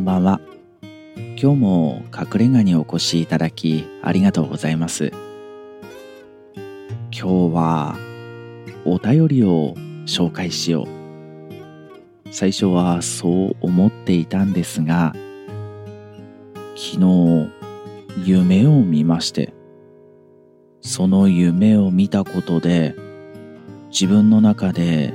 [0.00, 0.40] んばんは。
[1.40, 5.12] 今日も隠れ家にお越しいただきありがとうございます。
[7.12, 7.96] 今日は
[8.86, 9.74] お便りを
[10.06, 12.32] 紹介しよう。
[12.32, 15.12] 最初はそう思っていたんですが
[16.76, 17.50] 昨日
[18.24, 19.52] 夢を見まして
[20.80, 22.94] その夢を見たことで
[23.90, 25.12] 自分の中で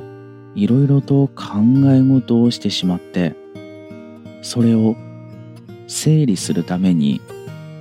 [0.55, 3.44] いろいろと考え事をしてしまって
[4.45, 4.95] それを
[5.87, 7.19] 整理するために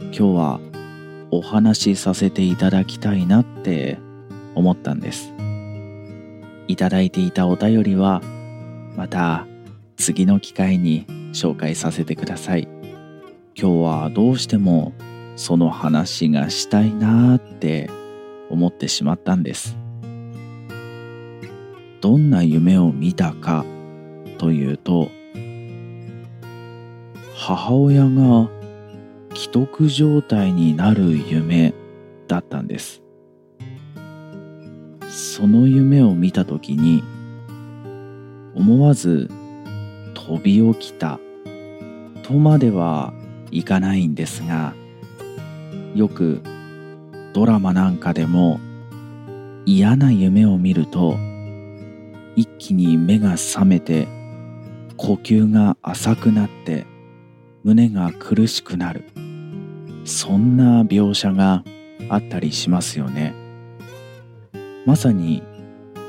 [0.04, 0.60] 今日は
[1.30, 3.98] お話しさせていただきたいなって
[4.54, 5.34] 思ったんです。
[6.66, 8.22] いただいていたお便りは
[8.96, 9.46] また
[9.98, 12.66] 次の機会に紹介させてください。
[13.54, 14.94] 今日はどうしても
[15.36, 17.90] その話がしたいなって
[18.48, 19.76] 思ってしまったんです。
[22.00, 23.66] どんな夢を見たか
[24.38, 25.10] というと
[27.46, 28.48] 母親が
[29.34, 31.74] 既得状態になる夢
[32.26, 33.02] だったんです。
[35.10, 37.04] その夢を見た時に
[38.54, 39.30] 思わず
[40.14, 41.20] 飛び起きた
[42.22, 43.12] とまでは
[43.50, 44.72] いかないんですが
[45.94, 46.40] よく
[47.34, 48.58] ドラマなんかでも
[49.66, 51.18] 嫌な夢を見ると
[52.36, 54.08] 一気に目が覚めて
[54.96, 56.86] 呼吸が浅くなって
[57.64, 59.04] 胸が苦しくなる。
[60.04, 61.64] そんな描写が
[62.10, 63.34] あったりしますよね。
[64.84, 65.42] まさに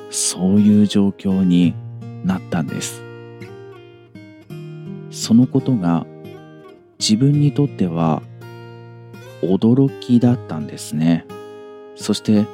[0.10, 1.74] そういう状況に
[2.26, 3.02] なったんです。
[5.12, 6.06] そのことが
[7.00, 8.22] 自分にとっては
[9.42, 11.26] 驚きだったんですね。
[11.96, 12.46] そして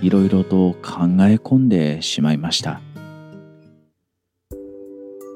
[0.00, 2.80] いろいろと考え込んでしまいました。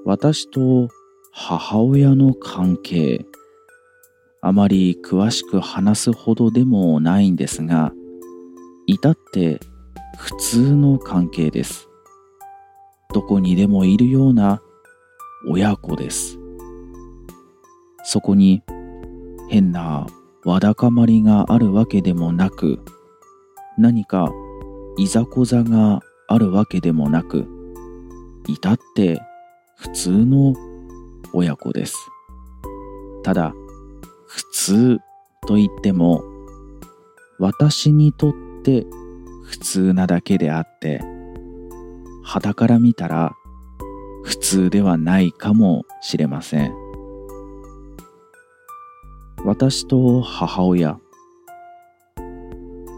[0.06, 0.88] 私と
[1.42, 3.24] 母親の関係
[4.42, 7.92] あまり詳しく話すほどでもないんですが
[8.86, 9.58] 至って
[10.18, 11.88] 普通の関係です。
[13.14, 14.60] どこにでもいるような
[15.48, 16.38] 親子です。
[18.04, 18.62] そこに
[19.48, 20.06] 変な
[20.44, 22.80] わだかまりがあるわけでもなく
[23.78, 24.30] 何か
[24.98, 27.48] いざこざがあるわけでもなく
[28.46, 29.22] 至って
[29.78, 30.54] 普通の
[31.32, 31.96] 親子です。
[33.22, 33.54] ただ、
[34.26, 34.98] 普通
[35.46, 36.22] と言っても、
[37.38, 38.86] 私にとって
[39.44, 41.02] 普通なだけであって、
[42.22, 43.34] 肌から見たら
[44.22, 46.74] 普通ではないかもしれません。
[49.44, 50.98] 私と母親、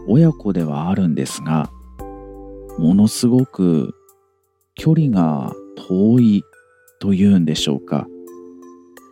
[0.07, 1.69] 親子ではあるんですが、
[2.77, 3.95] ものすごく
[4.75, 5.53] 距離が
[5.87, 6.43] 遠い
[6.99, 8.07] というんでしょうか。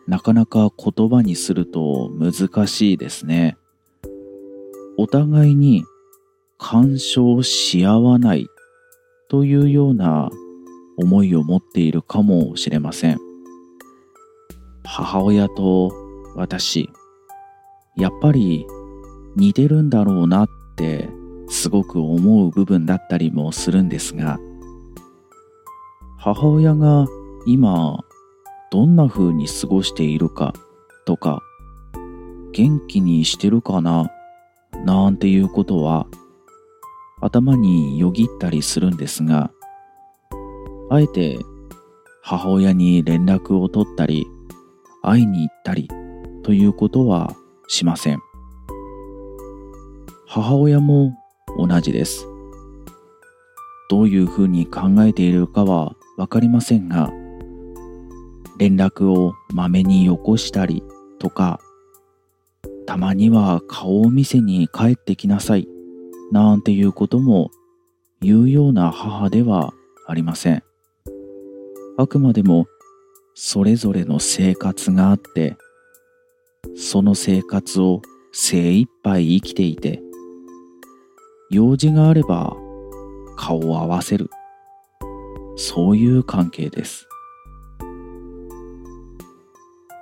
[0.07, 3.57] なかなか言葉にすると難しいですね。
[4.97, 5.83] お互いに
[6.57, 8.47] 干渉し合わない
[9.29, 10.29] というような
[10.97, 13.17] 思いを持っているかもしれません。
[14.83, 15.91] 母親と
[16.35, 16.89] 私、
[17.95, 18.65] やっぱり
[19.35, 21.09] 似てるんだろうなって
[21.49, 24.39] すごく思う部分だったりもするんですが、
[26.17, 27.07] 母親が
[27.47, 27.99] 今
[28.71, 30.53] どんな風に過ごしているか
[31.05, 31.41] とか、
[32.53, 34.09] 元気にしてるかな
[34.85, 36.07] なんていうことは
[37.19, 39.51] 頭によぎったりするんですが、
[40.89, 41.37] あえて
[42.23, 44.25] 母親に連絡を取ったり、
[45.01, 45.89] 会いに行ったり
[46.43, 47.35] ということは
[47.67, 48.19] しません。
[50.27, 51.13] 母親も
[51.57, 52.25] 同じです。
[53.89, 57.11] どういうふうに考えているかはわかりませんが、
[58.57, 60.83] 連絡をまめによこしたり
[61.19, 61.59] とか、
[62.85, 65.67] たまには顔を見せに帰ってきなさい
[66.31, 67.49] なんていうことも
[68.21, 69.73] 言うような母では
[70.07, 70.63] ありません。
[71.97, 72.67] あくまでも
[73.33, 75.57] それぞれの生活があって、
[76.75, 78.01] その生活を
[78.31, 80.01] 精一杯生きていて、
[81.49, 82.55] 用事があれば
[83.35, 84.29] 顔を合わせる。
[85.55, 87.07] そういう関係です。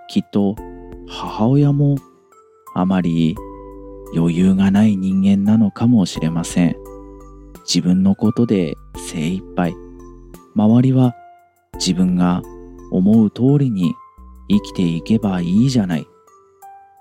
[0.10, 0.56] きっと
[1.08, 1.96] 母親も
[2.74, 3.36] あまり
[4.16, 6.76] 余裕がない人間なのかもしれません。
[7.60, 9.76] 自分のことで精一杯。
[10.56, 11.14] 周りは
[11.76, 12.42] 自分が
[12.92, 13.94] 思う通りに
[14.50, 16.08] 生きていけばいいじゃない。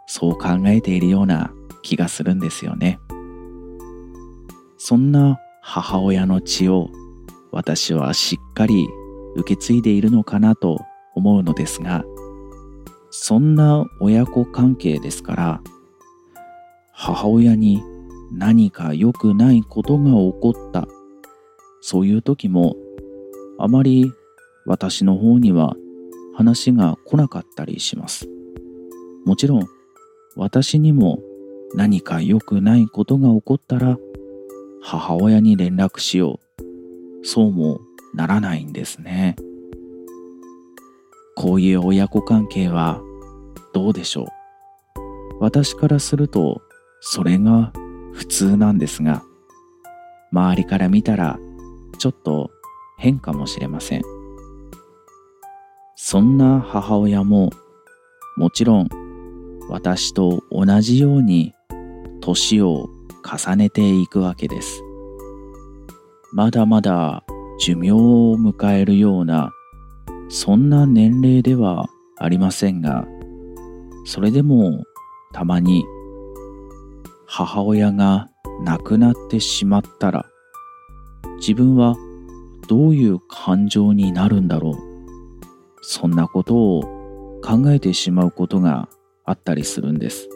[0.07, 1.51] そう考えているような
[1.83, 3.01] 気がするんですよね。
[4.77, 6.91] そんな母親の血を
[7.53, 8.87] 私はしっかり
[9.37, 10.79] 受け継いでいるのかなと
[11.15, 12.05] 思うのですが、
[13.11, 15.61] そんな親子関係ですから
[16.93, 17.83] 母親に
[18.33, 20.87] 何か良くないことが起こった
[21.81, 22.77] そういう時も
[23.59, 24.13] あまり
[24.67, 25.75] 私の方には
[26.35, 28.29] 話が来なかったりします。
[29.25, 29.67] もちろん
[30.37, 31.19] 私にも
[31.75, 33.99] 何か良くないことが起こったら
[34.83, 36.39] 母親に連絡しよ
[37.23, 37.27] う。
[37.27, 37.81] そうも
[38.15, 39.37] ならないんですね。
[41.41, 43.01] こういう親子関係は
[43.73, 44.27] どうでしょう？
[45.39, 46.61] 私からすると
[47.01, 47.73] それが
[48.13, 49.23] 普通なんですが
[50.33, 51.39] 周りから見たら
[51.97, 52.51] ちょっと
[52.99, 54.03] 変かもしれません。
[55.95, 57.51] そんな母親も
[58.37, 58.89] もちろん
[59.69, 61.55] 私と同じように
[62.21, 62.89] 年を
[63.25, 64.83] 重ねていくわけです。
[66.33, 67.23] まだまだ
[67.61, 69.53] 寿命を迎えるような
[70.29, 71.87] そんな年齢では
[72.19, 73.07] ありませんが
[74.05, 74.85] それでも
[75.33, 75.85] たまに
[77.27, 78.29] 母親が
[78.63, 80.27] 亡くなってしまったら
[81.39, 81.97] 自分は
[82.69, 84.77] どういう感情になるんだろう
[85.83, 88.89] そんなことを考えてしまうことが
[89.25, 90.29] あったりするんです。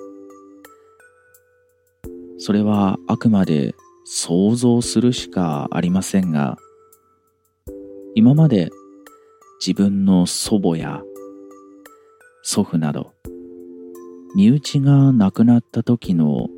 [2.44, 3.75] それはあくまで
[4.05, 6.56] 想像するしかありませんが
[8.17, 8.71] 今まで
[9.64, 11.03] 自分の祖母や
[12.43, 13.12] 祖父など
[14.35, 16.49] 身内が亡くなった時の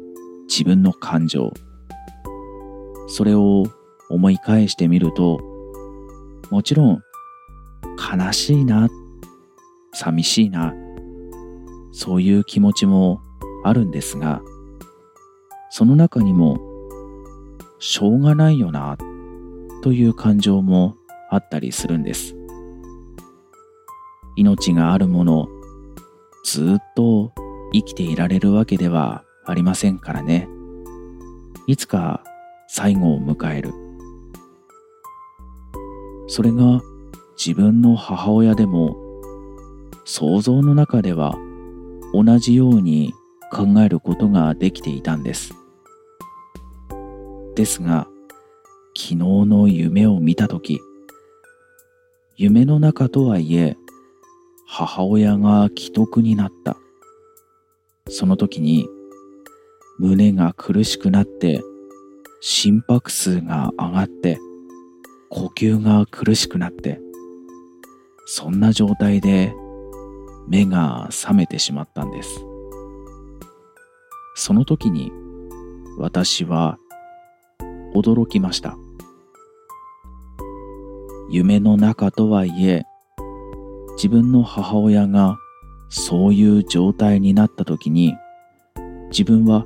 [0.48, 1.52] 自分の感情
[3.08, 3.64] それを
[4.08, 5.38] 思い返してみると
[6.50, 7.02] もちろん
[7.98, 8.88] 悲しいな
[9.92, 10.72] 寂しいな
[11.92, 13.20] そういう気持ちも
[13.64, 14.40] あるんですが
[15.68, 16.58] その中にも
[17.80, 18.96] しょうがないよな
[19.82, 20.96] という感情も
[21.28, 22.34] あったりするんです。
[24.36, 25.48] 命があるもの
[26.44, 27.32] ずっと
[27.72, 30.48] 生きていられるわけではありませんからね。
[31.66, 32.22] いつか
[32.68, 33.72] 最後を迎える。
[36.26, 36.80] それが
[37.36, 38.96] 自分の母親でも
[40.04, 41.36] 想像の中では
[42.12, 43.12] 同じように
[43.50, 45.54] 考えることができていたんです。
[47.54, 48.08] ですが、
[48.96, 50.80] 昨日の夢を見たとき、
[52.36, 53.76] 夢の中とはいえ、
[54.76, 56.76] 母親が既得になった。
[58.08, 58.88] その時に
[60.00, 61.62] 胸が苦しくなって
[62.40, 64.40] 心拍数が上がって
[65.30, 67.00] 呼吸が苦しくなって
[68.26, 69.54] そんな状態で
[70.48, 72.28] 目が覚めてしまったんです
[74.34, 75.12] その時に
[75.98, 76.78] 私は
[77.94, 78.76] 驚きました
[81.30, 82.82] 夢の中とはいえ
[83.96, 85.38] 自分の母親が
[85.88, 88.14] そういう状態になった時に
[89.10, 89.64] 自分は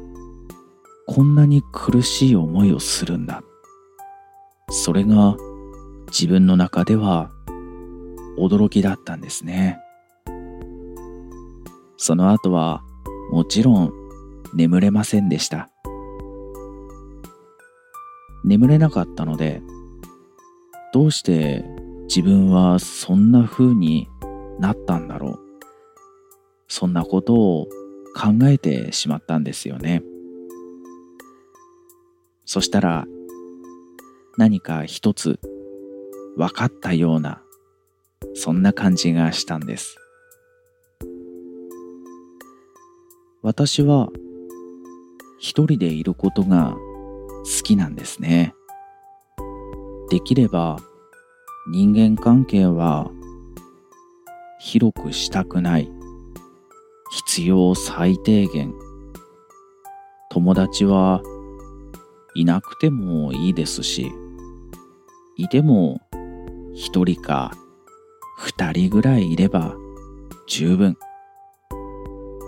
[1.06, 3.42] こんなに苦しい思いをするんだ。
[4.70, 5.36] それが
[6.08, 7.30] 自分の中では
[8.38, 9.78] 驚きだったんですね。
[11.96, 12.82] その後は
[13.32, 13.92] もちろん
[14.54, 15.70] 眠れませんでした。
[18.44, 19.62] 眠れなかったので
[20.92, 21.64] どうして
[22.04, 24.08] 自分はそんな風に
[24.58, 25.38] なったんだろう
[26.68, 27.68] そんなことを
[28.14, 30.02] 考えてしまったんですよね。
[32.44, 33.06] そしたら
[34.36, 35.38] 何か一つ
[36.36, 37.42] 分かったような
[38.34, 39.96] そんな感じがしたんです。
[43.42, 44.08] 私は
[45.38, 46.74] 一人でいることが
[47.44, 48.54] 好きなんですね。
[50.10, 50.78] できれば
[51.70, 53.10] 人間関係は
[54.60, 55.90] 広くしたくない。
[57.10, 58.72] 必要最低限。
[60.30, 61.22] 友達は
[62.34, 64.12] いなくてもいいですし
[65.36, 66.00] いても
[66.74, 67.52] 一人か
[68.36, 69.74] 二人ぐらいいれば
[70.46, 70.96] 十分。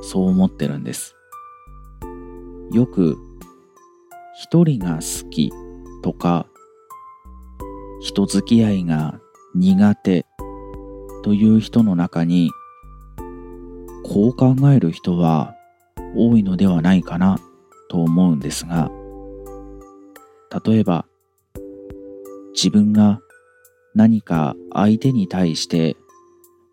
[0.03, 1.15] そう思ってるんです。
[2.73, 3.17] よく
[4.43, 5.53] 一人が好き
[6.03, 6.47] とか
[8.01, 9.21] 人付き合いが
[9.55, 10.27] 苦手
[11.23, 12.51] という人の中に
[14.05, 15.55] こう考える人は
[16.17, 17.39] 多いのではないかな
[17.89, 18.91] と思うんですが
[20.65, 21.07] 例えば
[22.55, 23.21] 自分が
[23.95, 25.97] 何か相手に対して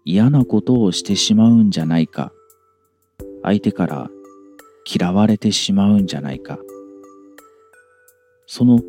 [0.06, 2.32] 嫌なことをしてしまうんじゃないか
[3.44, 4.10] 相手から
[4.86, 6.58] 嫌われてしまうんじゃないか
[8.46, 8.80] その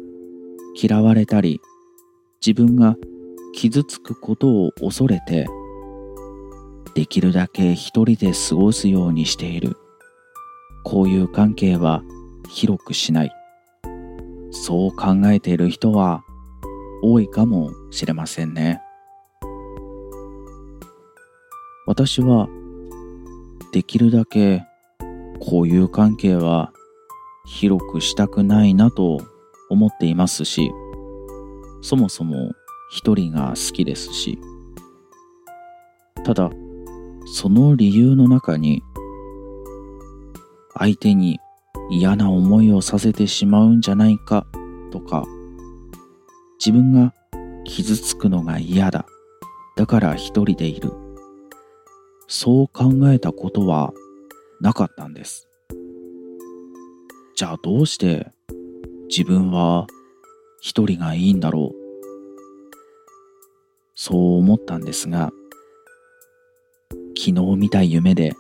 [0.81, 1.61] 嫌われたり
[2.45, 2.97] 自分が
[3.55, 5.47] 傷つくことを恐れて
[6.95, 9.77] できるだけ一人で過ごすようにしている。
[10.85, 12.03] こういう関係は
[12.49, 13.33] 広くしない。
[14.51, 16.25] そう考えている人は
[17.03, 18.81] 多いかもしれませんね。
[21.87, 22.49] 私は
[23.73, 24.65] できるだけ
[25.41, 26.73] こういう関係は
[27.47, 29.19] 広くしたくないなと
[29.71, 30.71] 思っていますし、
[31.81, 32.53] そもそも
[32.91, 34.39] 一人が好きですし、
[36.25, 36.51] ただ、
[37.35, 38.83] その理由の中に、
[40.75, 41.41] 相手に
[41.91, 44.47] 嫌な思いをさせてしまうんじゃないか
[44.91, 45.25] とか、
[46.59, 47.15] 自分が
[47.65, 49.07] 傷つくのが嫌だ。
[49.77, 50.93] だから一人でいる。
[52.27, 53.93] そう考えたことは
[54.61, 55.49] なかったんです。
[57.35, 58.33] じゃあどうして
[59.09, 59.87] 自分は
[60.61, 61.88] 一人がいいんだろう
[64.01, 65.33] そう思ったんですが、
[67.19, 68.33] 昨日見た夢で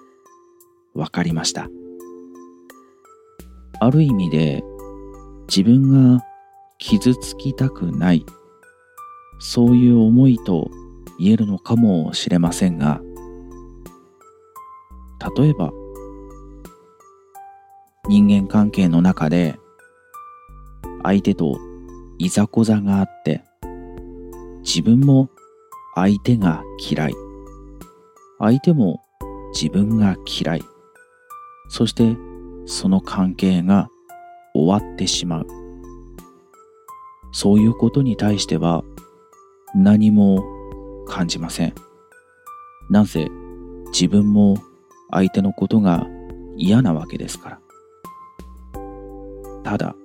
[0.94, 1.68] 分かりました。
[3.80, 4.62] ある意味で
[5.48, 6.22] 自分が
[6.78, 8.24] 傷つきたくない、
[9.40, 10.70] そういう思いと
[11.18, 13.00] 言えるのかもしれませんが、
[15.36, 15.72] 例えば
[18.08, 19.58] 人間関係の中で
[21.02, 21.58] 相手と
[22.18, 23.42] いざこざがあって
[24.60, 25.28] 自分も
[26.00, 27.14] 相手が嫌い。
[28.38, 29.02] 相手も
[29.52, 30.62] 自分が嫌い。
[31.70, 32.16] そして
[32.66, 33.88] その関係が
[34.54, 35.46] 終わってしまう。
[37.32, 38.84] そういうことに対しては
[39.74, 40.44] 何も
[41.08, 41.74] 感じません。
[42.90, 43.28] なぜ
[43.86, 44.56] 自分も
[45.10, 46.06] 相手のことが
[46.56, 47.60] 嫌なわけですから。
[49.64, 49.96] ただ、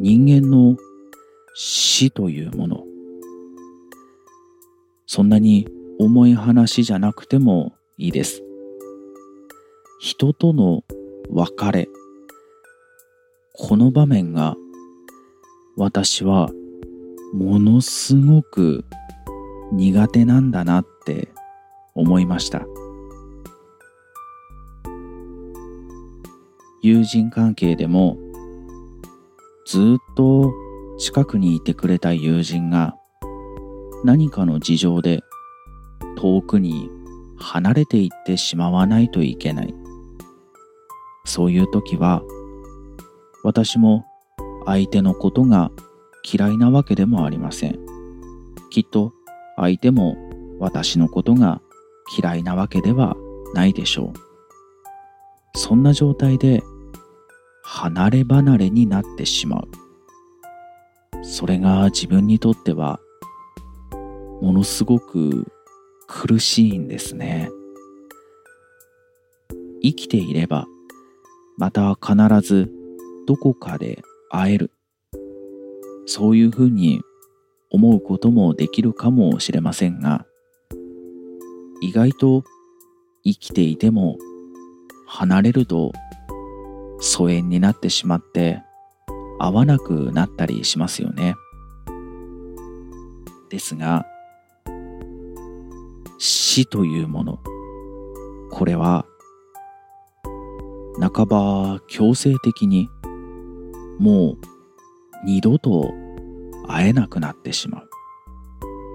[0.00, 0.76] 人間の
[1.54, 2.87] 死というもの、
[5.10, 5.66] そんなに
[5.98, 8.42] 重い話じゃなくてもいいです。
[10.00, 10.84] 人との
[11.30, 11.88] 別れ、
[13.54, 14.54] この場面が
[15.78, 16.50] 私は
[17.32, 18.84] ものすごく
[19.72, 21.30] 苦手なんだなって
[21.94, 22.66] 思いました。
[26.82, 28.18] 友人関係でも
[29.66, 30.52] ずっと
[30.98, 32.97] 近くにいてくれた友人が
[34.04, 35.22] 何かの事情で
[36.16, 36.90] 遠くに
[37.38, 39.74] 離れていってしまわないといけない。
[41.24, 42.22] そういう時は
[43.44, 44.04] 私も
[44.66, 45.70] 相手のことが
[46.30, 47.78] 嫌いなわけでもありません。
[48.70, 49.12] きっと
[49.56, 50.16] 相手も
[50.58, 51.60] 私のことが
[52.18, 53.16] 嫌いなわけでは
[53.54, 55.58] ないでしょう。
[55.58, 56.62] そんな状態で
[57.62, 59.68] 離れ離れになってしまう。
[61.24, 63.00] それが自分にとっては
[64.40, 65.50] ものすごく
[66.06, 67.50] 苦しいんですね。
[69.82, 70.66] 生きていれば
[71.56, 72.70] また必ず
[73.26, 74.70] どこかで会える。
[76.06, 77.02] そういうふうに
[77.70, 80.24] 思うこともできるかもしれませんが
[81.82, 82.44] 意外と
[83.24, 84.16] 生きていても
[85.06, 85.92] 離れると
[87.00, 88.62] 疎遠になってしまって
[89.38, 91.34] 会わなくなったりしますよね。
[93.50, 94.04] ですが
[96.18, 97.38] 死というもの
[98.50, 99.06] これは
[101.00, 102.88] 半ば強制的に
[103.98, 104.38] もう
[105.24, 105.92] 二度と
[106.66, 107.88] 会えなくなってしまう。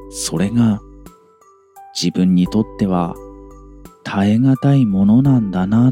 [0.10, 0.82] それが
[2.00, 3.16] 自分にとっては
[4.04, 5.92] 耐え難いものなんだな、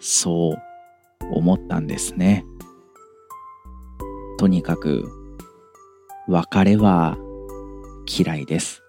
[0.00, 0.56] そう
[1.32, 2.44] 思ったんですね。
[4.38, 5.04] とにかく、
[6.28, 7.18] 別れは
[8.06, 8.82] 嫌いです。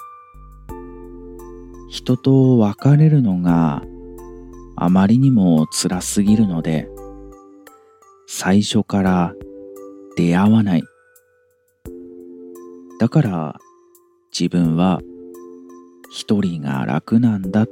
[1.91, 3.83] 人と別れるのが
[4.77, 6.87] あまりにも辛すぎるので、
[8.27, 9.33] 最初から
[10.15, 10.83] 出会わない。
[12.97, 13.59] だから
[14.31, 15.01] 自分は
[16.09, 17.65] 一人が楽なんだ。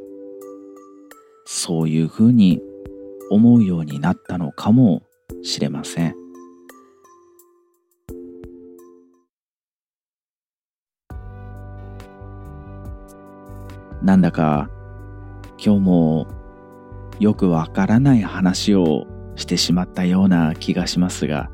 [1.45, 2.61] そういうふうに
[3.29, 5.01] 思うようになったのかも
[5.43, 6.18] しれません。
[14.01, 14.69] なんだか
[15.57, 16.27] 今日も
[17.19, 21.49] よくわからない話をしてしまったような気がしますが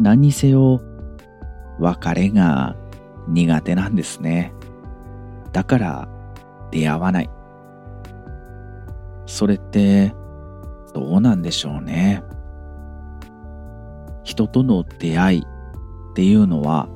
[0.00, 0.80] 何にせよ
[1.78, 2.76] 別れが
[3.28, 4.54] 苦手なんですね。
[5.52, 6.08] だから
[6.70, 7.30] 出会わない。
[9.26, 10.14] それって
[10.94, 12.22] どうなんでしょうね。
[14.24, 15.44] 人との出会いっ
[16.14, 16.86] ていうのは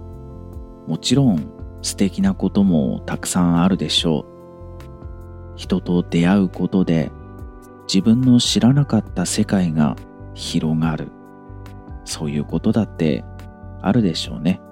[0.86, 1.53] もちろん
[1.84, 5.54] 素敵なこともたくさんあるでしょう。
[5.54, 7.12] 人と出会うことで
[7.86, 9.94] 自分の知らなかった世界が
[10.32, 11.12] 広がる。
[12.06, 13.22] そういうことだって
[13.82, 14.62] あるでしょうね。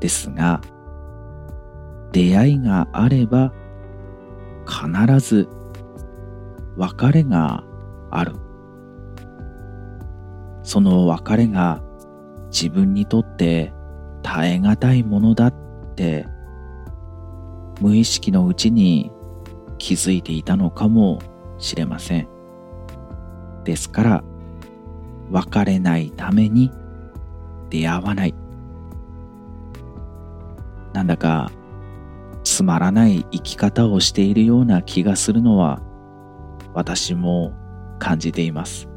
[0.00, 0.60] ですが
[2.12, 3.50] 出会いがあれば
[4.66, 5.48] 必ず
[6.76, 7.64] 別れが
[8.10, 8.34] ある。
[10.62, 11.80] その別れが
[12.50, 13.73] 自分にとって
[14.24, 15.54] 耐え難いものだっ
[15.94, 16.26] て
[17.80, 19.12] 無意識のうちに
[19.78, 21.20] 気づいていたのかも
[21.58, 22.28] しれません。
[23.64, 24.24] ですから
[25.30, 26.72] 別れないために
[27.70, 28.34] 出会わない。
[30.94, 31.52] なんだか
[32.44, 35.80] つまらない生き方をしているような気がするのは
[36.72, 37.52] 私も
[37.98, 38.88] 感じています。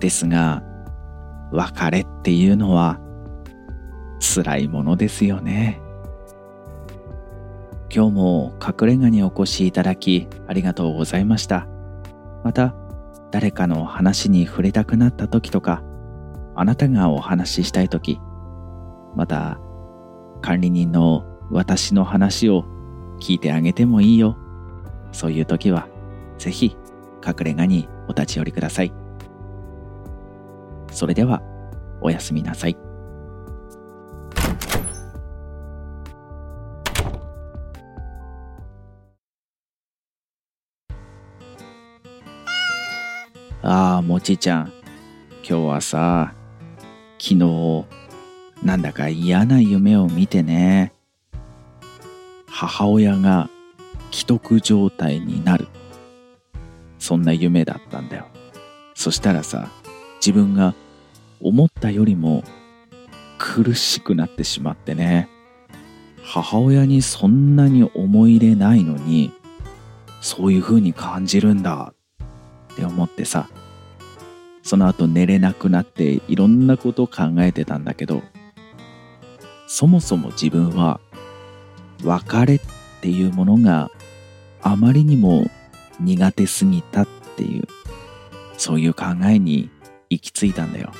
[0.00, 0.62] ですが
[1.52, 3.00] 別れっていうのは
[4.24, 5.80] 辛いものですよね。
[7.94, 11.68] 今日も隠れ家にお越しいただきありがとうございました。
[12.42, 12.74] また
[13.30, 15.82] 誰かの話に触れたくなった時とか
[16.54, 18.18] あなたがお話ししたい時
[19.14, 19.60] また
[20.40, 22.64] 管理人の私の話を
[23.20, 24.36] 聞いてあげてもいいよ。
[25.12, 25.86] そういう時は
[26.38, 26.76] ぜひ
[27.24, 28.92] 隠れ家にお立ち寄りください。
[30.90, 31.42] それでは
[32.00, 32.76] おやすみなさい。
[43.66, 44.72] ああ、もちちゃん。
[45.36, 46.34] 今日はさ、
[47.18, 47.86] 昨日、
[48.62, 50.92] なんだか嫌な夢を見てね。
[52.46, 53.48] 母親が
[54.12, 55.68] 既得状態になる。
[56.98, 58.26] そんな夢だったんだよ。
[58.92, 59.70] そしたらさ、
[60.16, 60.74] 自分が
[61.40, 62.44] 思ったよりも
[63.38, 65.30] 苦しくなってしまってね。
[66.22, 69.32] 母親にそんなに思い入れないのに、
[70.20, 71.94] そういう風に感じるんだ
[72.74, 73.48] って思ってさ
[74.62, 78.22] その後寝れなくなっていろんなことを考えてたんだけど
[79.66, 81.00] そもそも自分は
[82.02, 82.60] 別れっ
[83.00, 83.90] ていうものが
[84.62, 85.44] あまりにも
[86.00, 87.68] 苦手すぎたっていう
[88.56, 89.70] そういう考えに
[90.10, 90.92] 行き着いたんだよ。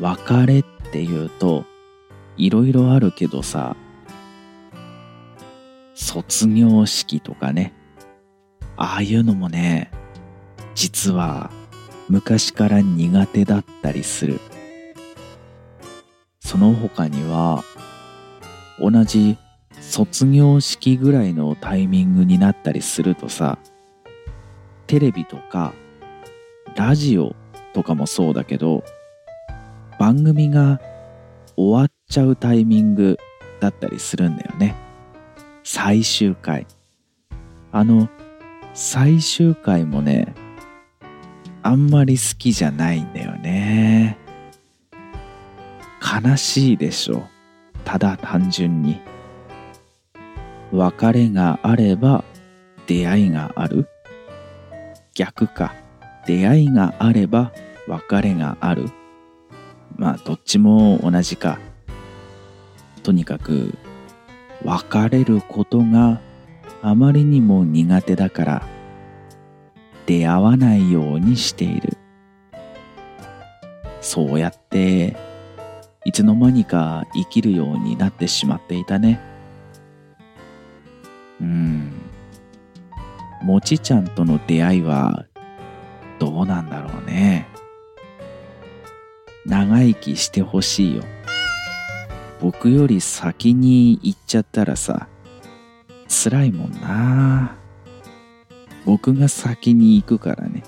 [0.00, 1.64] 別れっていうと
[2.36, 3.76] いろいろあるけどさ
[5.94, 7.72] 卒業式とかね
[8.76, 9.90] ああいうのもね
[10.76, 11.50] 実は
[12.10, 14.38] 昔から苦手だったりする。
[16.40, 17.64] その他には
[18.78, 19.38] 同じ
[19.80, 23.58] 卒業式ぐらいのタイミングになったりするとさ
[24.86, 25.72] テレビとか
[26.76, 27.34] ラジオ
[27.72, 28.84] とかもそうだけど
[29.98, 30.80] 番組が
[31.56, 33.18] 終わっちゃうタイミング
[33.60, 34.76] だったりするんだよね。
[35.64, 36.66] 最終回。
[37.72, 38.08] あの
[38.74, 40.34] 最終回もね
[41.66, 44.16] あんまり好きじゃないんだよね。
[46.00, 47.26] 悲しいでしょ。
[47.84, 49.00] ただ単純に。
[50.70, 52.22] 別れがあれば
[52.86, 53.88] 出会いがある。
[55.12, 55.74] 逆か。
[56.24, 57.52] 出会いがあれば
[57.88, 58.88] 別れがある。
[59.96, 61.58] まあどっちも同じか。
[63.02, 63.76] とにかく
[64.62, 66.20] 別れることが
[66.80, 68.75] あまりにも苦手だから。
[70.06, 71.96] 出会わないようにしている。
[74.00, 75.16] そうやって
[76.04, 79.20] いつの間にか生きるようになってしまっていたね。
[81.40, 81.92] うん。
[83.42, 85.26] もちちゃんとの出会いは
[86.18, 87.48] どうなんだろうね。
[89.44, 91.02] 長生きしてほしいよ。
[92.40, 95.08] 僕より先に行っちゃったらさ
[96.08, 97.56] 辛いもんな。
[98.86, 100.62] 僕が先に行くからね。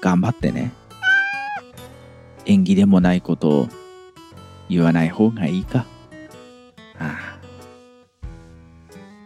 [0.00, 0.72] 頑張ってね。
[2.46, 3.68] 縁起でもないことを
[4.68, 5.84] 言わない方がいいか。
[6.96, 7.38] ああ。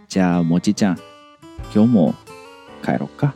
[0.09, 0.99] じゃあもちちゃん
[1.73, 2.15] 今日も
[2.83, 3.35] 帰ろっか。